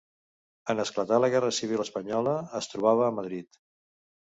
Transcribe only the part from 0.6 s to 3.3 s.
En esclatar la guerra civil espanyola es trobava a